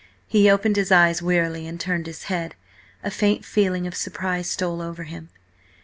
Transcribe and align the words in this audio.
He 0.25 0.49
opened 0.49 0.77
his 0.77 0.91
eyes 0.91 1.21
wearily, 1.21 1.67
and 1.67 1.79
turned 1.79 2.07
his 2.07 2.23
head. 2.23 2.55
A 3.03 3.11
faint 3.11 3.45
feeling 3.45 3.85
of 3.85 3.93
surprise 3.93 4.49
stole 4.49 4.81
over 4.81 5.03
him. 5.03 5.29